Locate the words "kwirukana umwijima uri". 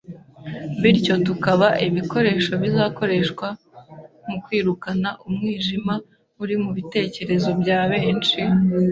4.43-6.55